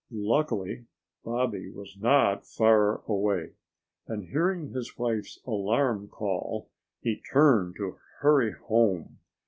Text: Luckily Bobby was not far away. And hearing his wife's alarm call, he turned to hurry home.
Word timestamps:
Luckily 0.09 0.87
Bobby 1.23 1.69
was 1.69 1.95
not 1.95 2.43
far 2.47 3.03
away. 3.07 3.51
And 4.07 4.29
hearing 4.29 4.71
his 4.73 4.97
wife's 4.97 5.39
alarm 5.45 6.07
call, 6.07 6.71
he 7.01 7.21
turned 7.31 7.75
to 7.75 7.99
hurry 8.21 8.51
home. 8.53 9.19